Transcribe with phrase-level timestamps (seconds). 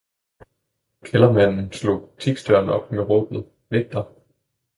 [1.03, 4.05] Kældermanden slog butiksdøren op med råbet vægter!